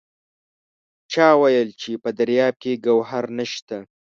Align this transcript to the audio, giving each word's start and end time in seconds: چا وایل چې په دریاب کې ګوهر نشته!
چا 1.11 1.27
وایل 1.41 1.69
چې 1.81 1.91
په 2.03 2.09
دریاب 2.19 2.53
کې 2.61 2.81
ګوهر 2.85 3.25
نشته! 3.37 3.77